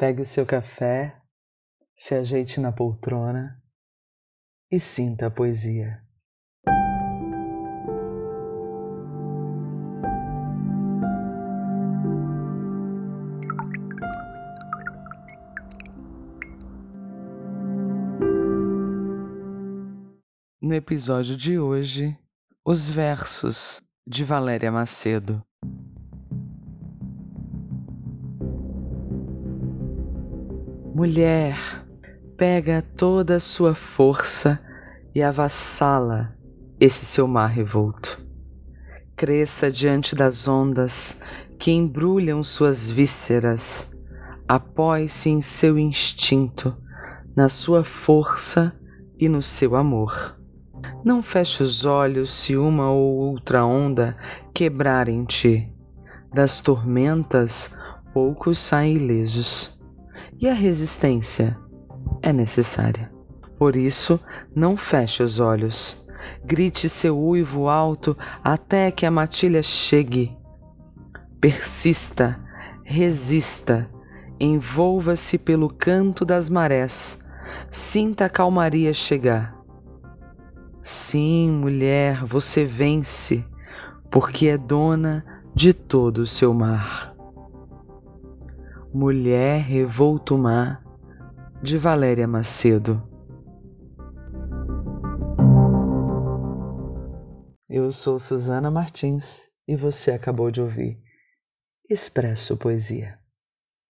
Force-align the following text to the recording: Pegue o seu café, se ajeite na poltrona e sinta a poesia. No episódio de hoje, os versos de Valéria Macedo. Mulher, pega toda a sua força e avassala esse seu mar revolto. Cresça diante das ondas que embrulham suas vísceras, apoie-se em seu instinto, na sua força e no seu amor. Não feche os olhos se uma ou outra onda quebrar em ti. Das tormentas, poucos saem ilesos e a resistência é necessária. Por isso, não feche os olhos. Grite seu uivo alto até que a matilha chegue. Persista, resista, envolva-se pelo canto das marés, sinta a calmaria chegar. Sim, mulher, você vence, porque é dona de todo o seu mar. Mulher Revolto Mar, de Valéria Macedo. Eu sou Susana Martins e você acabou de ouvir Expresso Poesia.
Pegue 0.00 0.22
o 0.22 0.24
seu 0.24 0.46
café, 0.46 1.14
se 1.94 2.14
ajeite 2.14 2.58
na 2.58 2.72
poltrona 2.72 3.62
e 4.72 4.80
sinta 4.80 5.26
a 5.26 5.30
poesia. 5.30 6.02
No 20.62 20.74
episódio 20.74 21.36
de 21.36 21.58
hoje, 21.58 22.18
os 22.64 22.88
versos 22.88 23.82
de 24.06 24.24
Valéria 24.24 24.72
Macedo. 24.72 25.44
Mulher, 30.92 31.56
pega 32.36 32.82
toda 32.82 33.36
a 33.36 33.40
sua 33.40 33.76
força 33.76 34.60
e 35.14 35.22
avassala 35.22 36.36
esse 36.80 37.04
seu 37.04 37.28
mar 37.28 37.46
revolto. 37.46 38.20
Cresça 39.14 39.70
diante 39.70 40.16
das 40.16 40.48
ondas 40.48 41.20
que 41.60 41.70
embrulham 41.70 42.42
suas 42.42 42.90
vísceras, 42.90 43.88
apoie-se 44.48 45.30
em 45.30 45.40
seu 45.40 45.78
instinto, 45.78 46.76
na 47.36 47.48
sua 47.48 47.84
força 47.84 48.74
e 49.16 49.28
no 49.28 49.40
seu 49.40 49.76
amor. 49.76 50.36
Não 51.04 51.22
feche 51.22 51.62
os 51.62 51.84
olhos 51.84 52.32
se 52.32 52.56
uma 52.56 52.90
ou 52.90 53.16
outra 53.16 53.64
onda 53.64 54.16
quebrar 54.52 55.08
em 55.08 55.24
ti. 55.24 55.72
Das 56.34 56.60
tormentas, 56.60 57.70
poucos 58.12 58.58
saem 58.58 58.96
ilesos 58.96 59.79
e 60.40 60.48
a 60.48 60.54
resistência 60.54 61.58
é 62.22 62.32
necessária. 62.32 63.12
Por 63.58 63.76
isso, 63.76 64.18
não 64.54 64.76
feche 64.76 65.22
os 65.22 65.38
olhos. 65.38 65.98
Grite 66.44 66.88
seu 66.88 67.18
uivo 67.18 67.68
alto 67.68 68.16
até 68.42 68.90
que 68.90 69.04
a 69.04 69.10
matilha 69.10 69.62
chegue. 69.62 70.34
Persista, 71.40 72.40
resista, 72.82 73.90
envolva-se 74.38 75.36
pelo 75.36 75.68
canto 75.68 76.24
das 76.24 76.48
marés, 76.48 77.18
sinta 77.70 78.24
a 78.24 78.30
calmaria 78.30 78.94
chegar. 78.94 79.54
Sim, 80.80 81.50
mulher, 81.50 82.24
você 82.24 82.64
vence, 82.64 83.44
porque 84.10 84.48
é 84.48 84.56
dona 84.56 85.24
de 85.54 85.74
todo 85.74 86.18
o 86.18 86.26
seu 86.26 86.54
mar. 86.54 87.14
Mulher 88.92 89.60
Revolto 89.60 90.36
Mar, 90.36 90.82
de 91.62 91.78
Valéria 91.78 92.26
Macedo. 92.26 93.00
Eu 97.68 97.92
sou 97.92 98.18
Susana 98.18 98.68
Martins 98.68 99.46
e 99.68 99.76
você 99.76 100.10
acabou 100.10 100.50
de 100.50 100.60
ouvir 100.60 101.00
Expresso 101.88 102.56
Poesia. 102.56 103.19